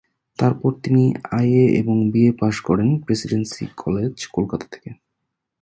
তারপর 0.39 0.71
তিনি 0.83 1.03
আইএ 1.31 1.65
এবং 1.79 1.95
বিএ 2.11 2.31
পাশ 2.41 2.55
করেন 2.67 2.89
প্রেসিডেন্সি 3.05 3.63
কলেজ, 3.77 4.13
কলকাতা 4.35 4.65
থেকে। 4.73 4.89